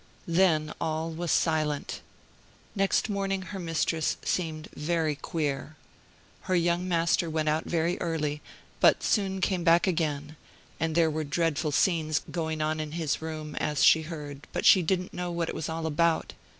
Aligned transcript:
Then 0.27 0.73
all 0.81 1.11
was 1.11 1.29
silent. 1.29 2.01
Next 2.75 3.07
morning 3.07 3.43
her 3.43 3.59
mistress 3.59 4.17
seemed 4.25 4.67
"very 4.75 5.15
queer." 5.15 5.75
Her 6.49 6.55
young 6.55 6.87
master 6.87 7.29
went 7.29 7.47
out 7.49 7.65
very 7.65 8.01
early, 8.01 8.41
but 8.79 9.03
soon 9.03 9.41
came 9.41 9.63
back 9.63 9.85
again; 9.85 10.37
and 10.79 10.95
there 10.95 11.11
were 11.11 11.23
dreadful 11.23 11.71
scenes 11.71 12.23
going 12.31 12.63
on 12.63 12.79
in 12.79 12.93
his 12.93 13.21
room, 13.21 13.53
as 13.57 13.83
she 13.83 14.01
heard, 14.01 14.47
but 14.51 14.65
she 14.65 14.81
didn't 14.81 15.13
know 15.13 15.29
what 15.31 15.49
it 15.49 15.53
was 15.53 15.69
all 15.69 15.85
about. 15.85 16.33